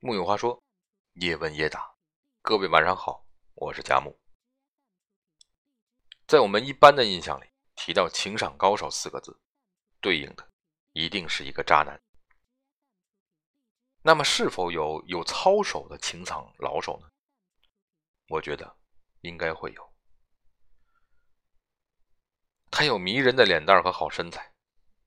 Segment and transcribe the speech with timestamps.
[0.00, 0.62] 木有话说，
[1.14, 1.96] 叶问叶打，
[2.40, 4.16] 各位晚上好，我是佳木。
[6.24, 9.40] 在我们一般的印象里，提到情场高手四个字，
[10.00, 10.52] 对应的
[10.92, 12.00] 一定是一个渣男。
[14.02, 17.10] 那么，是否有有操守的情场老手呢？
[18.28, 18.78] 我觉得
[19.22, 19.92] 应该会有。
[22.70, 24.54] 他有迷人的脸蛋和好身材，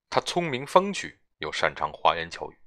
[0.09, 2.59] 他聪明风趣，又擅长花言巧语。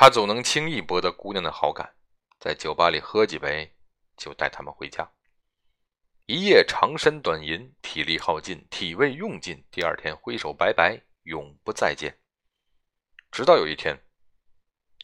[0.00, 1.96] 他总能轻易博得姑娘的好感，
[2.38, 3.74] 在酒吧里喝几杯，
[4.16, 5.10] 就带她们回家。
[6.26, 12.16] 一夜长身短吟，体力耗尽，体味用尽，第二天挥手拜拜，永不再见。
[13.32, 14.00] 直到有一天，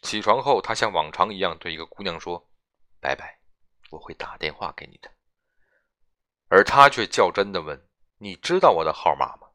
[0.02, 2.48] 起床后，他像往常一样对一个姑娘说
[3.02, 3.40] ：“拜拜，
[3.90, 5.10] 我会打电话给你的。”
[6.46, 7.88] 而他却较真的问
[8.18, 9.48] ：“你知道我的号码吗？”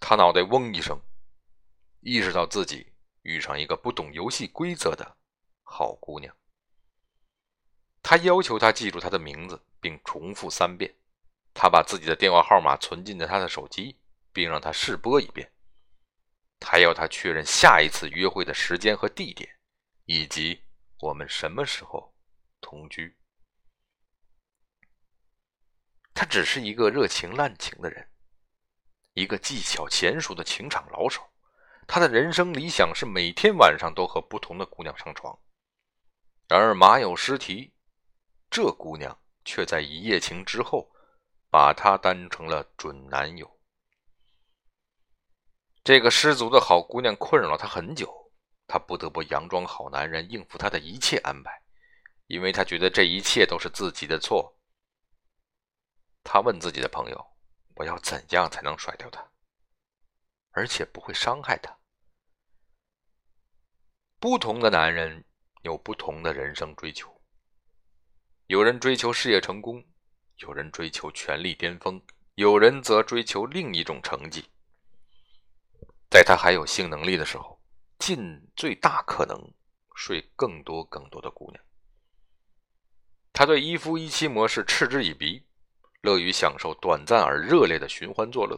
[0.00, 0.98] 他脑袋嗡一声，
[2.00, 2.91] 意识到自己。
[3.22, 5.16] 遇上一个不懂游戏规则的
[5.62, 6.36] 好姑娘，
[8.02, 10.94] 他要求她记住他的名字，并重复三遍。
[11.54, 14.00] 他把自己的电话号码存进了他的手机，
[14.32, 15.52] 并让他试拨一遍。
[16.58, 19.58] 他要他确认下一次约会的时间和地点，
[20.04, 20.62] 以及
[21.00, 22.14] 我们什么时候
[22.60, 23.18] 同居。
[26.14, 28.10] 他只是一个热情滥情的人，
[29.14, 31.31] 一个技巧娴熟的情场老手。
[31.94, 35.38] 他的人生理想是每天晚上都和不同的姑娘上床，
[36.48, 37.70] 然而马有失蹄，
[38.48, 40.90] 这姑娘却在一夜情之后，
[41.50, 43.60] 把他当成了准男友。
[45.84, 48.32] 这个失足的好姑娘困扰了他很久，
[48.66, 51.62] 他不得不佯装好男人应付她的一切安排，
[52.26, 54.58] 因为他觉得这一切都是自己的错。
[56.24, 57.26] 他问自己的朋友
[57.76, 59.30] ：“我要怎样才能甩掉她？”
[60.52, 61.70] 而且不会伤害他。
[64.22, 65.24] 不同的男人
[65.62, 67.12] 有不同的人生追求，
[68.46, 69.84] 有人追求事业成功，
[70.36, 72.00] 有人追求权力巅峰，
[72.36, 74.44] 有人则追求另一种成绩。
[76.08, 77.60] 在他还有性能力的时候，
[77.98, 79.36] 尽最大可能
[79.96, 81.60] 睡更多更多的姑娘。
[83.32, 85.44] 他对一夫一妻模式嗤之以鼻，
[86.00, 88.56] 乐于享受短暂而热烈的寻欢作乐。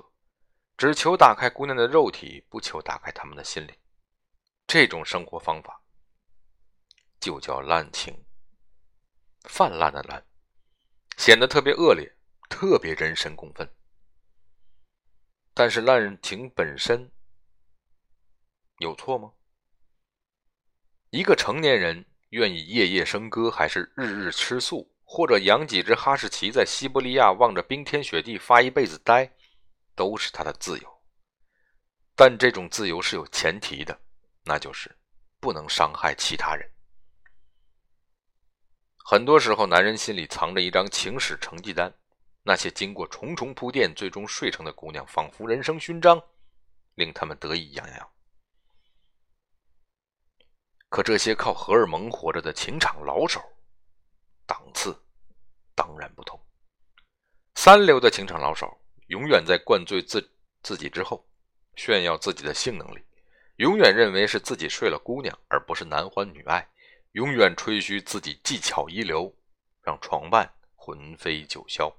[0.76, 3.74] 只求打开姑娘的肉体，不求打开他们的心灵。
[4.74, 5.80] 这种生活方法
[7.20, 8.24] 就叫滥情，
[9.44, 10.20] 泛滥的滥，
[11.16, 12.12] 显得特别恶劣，
[12.50, 13.72] 特别人神共愤。
[15.54, 17.08] 但是滥情本身
[18.78, 19.32] 有错吗？
[21.10, 29.36] 一个成年人愿意夜夜笙歌，还是日日吃素，或者养几只哈士奇，在西伯利亚望着冰天雪地发一辈子呆？
[29.94, 31.02] 都是他的自由，
[32.16, 34.00] 但这种自由是有前提的，
[34.44, 34.94] 那就是
[35.40, 36.70] 不能伤害其他人。
[38.96, 41.92] 很多时候，男人心里藏着一张情史成绩单，
[42.42, 46.22] 那些经过重重铺垫最终睡成的姑娘，仿佛人生勋章，
[46.94, 48.10] 令他们得意洋洋。
[50.88, 53.42] 可这些靠荷尔蒙活着的情场老手，
[54.46, 54.96] 档次
[55.74, 56.40] 当然不同。
[57.56, 58.80] 三流的情场老手。
[59.08, 60.32] 永远在灌醉自
[60.62, 61.28] 自己之后，
[61.76, 63.00] 炫耀自己的性能力；
[63.56, 66.68] 永远认为是自己睡了姑娘，而不是男欢女爱；
[67.12, 69.34] 永远吹嘘自己技巧一流，
[69.82, 71.92] 让床伴魂飞九霄。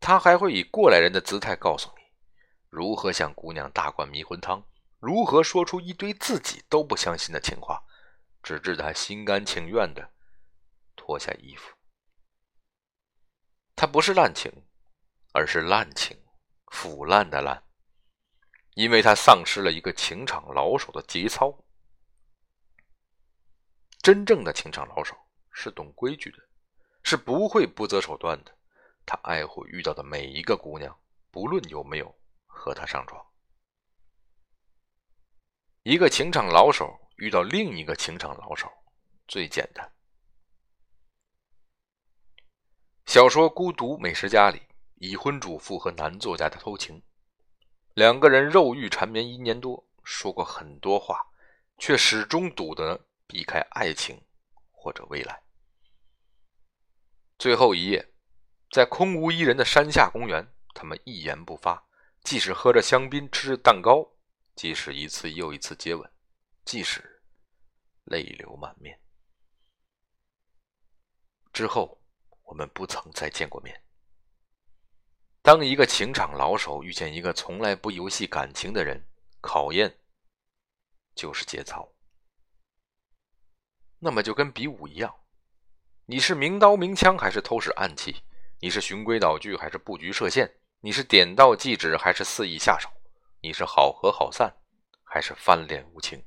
[0.00, 2.02] 他还会以过来人的姿态告诉你，
[2.68, 4.64] 如何向姑娘大灌迷魂汤，
[4.98, 7.82] 如何说出一堆自己都不相信的情话，
[8.42, 10.12] 直至他心甘情愿的
[10.94, 11.74] 脱下衣服。
[13.74, 14.52] 他不是滥情。
[15.38, 16.16] 而是滥情，
[16.72, 17.62] 腐烂的烂，
[18.76, 21.64] 因为他丧失了一个情场老手的节操。
[24.02, 25.16] 真正的情场老手
[25.50, 26.38] 是懂规矩的，
[27.02, 28.54] 是不会不择手段的。
[29.06, 30.94] 他爱护遇到的每一个姑娘，
[31.30, 33.24] 不论有没有和他上床。
[35.82, 38.70] 一个情场老手遇到另一个情场老手，
[39.26, 39.90] 最简单。
[43.06, 44.60] 小说《孤独美食家》里。
[44.98, 47.02] 已婚主妇和男作家的偷情，
[47.96, 51.18] 两个人肉欲缠绵一年多，说过很多话，
[51.78, 54.20] 却始终赌得避开爱情
[54.70, 55.42] 或者未来。
[57.38, 58.12] 最后一夜，
[58.70, 61.82] 在空无一人的山下公园，他们一言不发，
[62.22, 64.06] 即使喝着香槟，吃着蛋糕，
[64.54, 66.12] 即使一次又一次接吻，
[66.66, 67.22] 即使
[68.04, 69.00] 泪流满面。
[71.50, 71.98] 之后，
[72.42, 73.85] 我们不曾再见过面。
[75.46, 79.06] 当一个情场老手遇见一个从来不游戏感情的人，
[79.40, 79.96] 考验
[81.14, 81.88] 就是节操。
[84.00, 85.14] 那么就跟比武一样，
[86.06, 88.24] 你是明刀明枪还是偷使暗器？
[88.58, 90.52] 你是循规蹈矩还是布局设限？
[90.80, 92.90] 你是点到即止还是肆意下手？
[93.40, 94.52] 你是好合好散
[95.04, 96.24] 还是翻脸无情？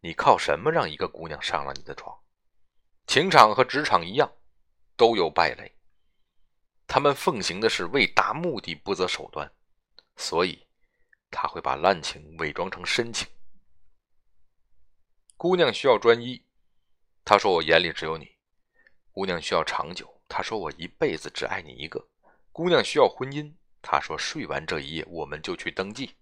[0.00, 2.16] 你靠什么让一个姑娘上了你的床？
[3.08, 4.32] 情场和职场一样，
[4.96, 5.72] 都有败类。
[6.94, 9.50] 他们奉行的是为达目的不择手段，
[10.16, 10.64] 所以
[11.28, 13.26] 他会把滥情伪装成深情。
[15.36, 16.40] 姑娘需要专一，
[17.24, 18.24] 他说我眼里只有你；
[19.10, 21.98] 姑娘需要长久，他说我一辈子只爱你一个；
[22.52, 23.52] 姑娘需要婚姻，
[23.82, 26.14] 他说睡完这一夜我们就去登记。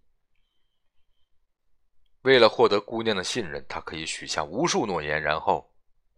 [2.22, 5.70] 为了获得姑娘的信任，他可以许下无数诺言，然后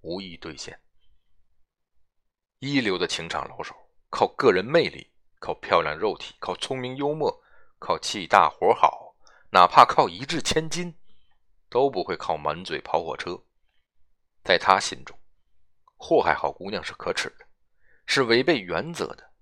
[0.02, 0.80] 无一兑现。
[2.60, 3.74] 一流的情场老手，
[4.14, 7.42] 靠个人魅力，靠漂亮肉体，靠聪明幽默，
[7.80, 9.16] 靠气大活好，
[9.50, 10.96] 哪怕靠一掷千金，
[11.68, 13.36] 都不会靠满嘴跑火车。
[14.44, 15.18] 在他心中，
[15.96, 17.44] 祸害好姑娘是可耻的，
[18.06, 19.32] 是违背原则的。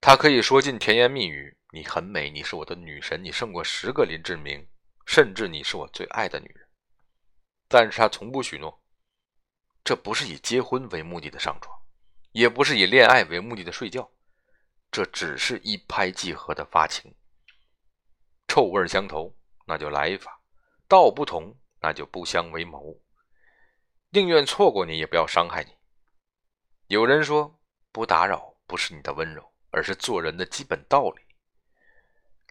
[0.00, 4.66] 他可以说尽甜言蜜语：“你很美，你是我的女神，你胜过十个林志明。”
[5.04, 6.66] 甚至你是我最爱的女人，
[7.68, 8.82] 但是他从不许诺，
[9.84, 11.78] 这不是以结婚为目的的上床，
[12.34, 14.10] 也不是以恋爱为目的的睡觉，
[14.90, 17.14] 这只是一拍即合的发情。
[18.48, 19.34] 臭味相投，
[19.66, 20.30] 那就来一发；
[20.86, 23.00] 道不同，那就不相为谋。
[24.10, 25.70] 宁愿错过你，也不要伤害你。
[26.88, 27.58] 有人说，
[27.90, 31.22] 不打扰不是你的温柔，而是做人的基本道理。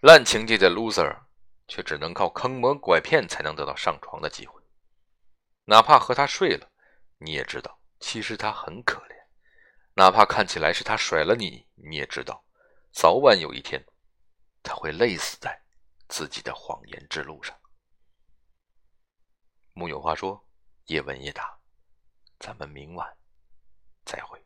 [0.02, 1.22] 滥情界的 loser。
[1.66, 4.62] 却只能靠坑蒙拐骗才能得到上床的机会，
[5.64, 6.70] 哪怕和他睡了，
[7.20, 9.13] 你也知道其实他很可怜；
[9.96, 12.44] 哪怕看起来是他甩了你，你也知道
[12.92, 13.86] 早晚有一天
[14.64, 15.64] 他会累死在
[16.08, 17.56] 自己的谎言之路上。
[19.74, 20.48] 木有话说，
[20.86, 21.60] 叶问叶答，
[22.40, 23.18] 咱们明晚
[24.04, 24.43] 再会。